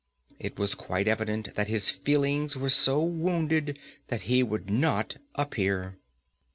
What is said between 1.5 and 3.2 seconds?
that his feelings were so